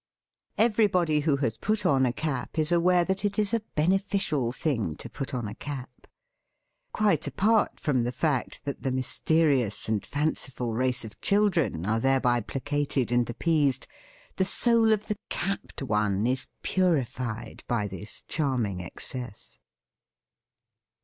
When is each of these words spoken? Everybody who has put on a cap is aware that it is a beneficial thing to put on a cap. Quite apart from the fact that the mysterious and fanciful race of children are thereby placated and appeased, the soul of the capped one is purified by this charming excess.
Everybody 0.57 1.19
who 1.19 1.35
has 1.45 1.57
put 1.57 1.85
on 1.85 2.07
a 2.07 2.11
cap 2.11 2.57
is 2.57 2.71
aware 2.71 3.05
that 3.05 3.23
it 3.23 3.37
is 3.37 3.53
a 3.53 3.59
beneficial 3.75 4.51
thing 4.51 4.95
to 4.95 5.07
put 5.11 5.31
on 5.31 5.47
a 5.47 5.53
cap. 5.53 6.07
Quite 6.91 7.27
apart 7.27 7.79
from 7.79 8.01
the 8.03 8.11
fact 8.11 8.65
that 8.65 8.81
the 8.81 8.89
mysterious 8.91 9.87
and 9.87 10.03
fanciful 10.03 10.73
race 10.73 11.05
of 11.05 11.21
children 11.21 11.85
are 11.85 11.99
thereby 11.99 12.41
placated 12.41 13.11
and 13.11 13.29
appeased, 13.29 13.85
the 14.37 14.43
soul 14.45 14.91
of 14.91 15.05
the 15.05 15.19
capped 15.29 15.83
one 15.83 16.25
is 16.25 16.47
purified 16.63 17.63
by 17.67 17.85
this 17.87 18.23
charming 18.27 18.81
excess. 18.81 19.59